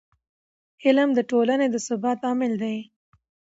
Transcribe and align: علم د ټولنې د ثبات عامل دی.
علم 0.85 1.09
د 1.17 1.19
ټولنې 1.31 1.67
د 1.71 1.75
ثبات 1.87 2.19
عامل 2.27 2.53
دی. 2.63 2.77